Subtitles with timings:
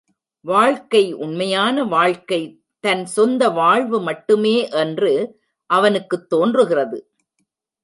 [0.41, 2.59] வாழ்க்கை உண்மையான வாழ்க்கை,
[2.79, 5.39] தன் சொந்த வாழ்வு மட்டுமே என்று
[5.65, 7.11] அவனுக்குத் தோன்றுகிறது.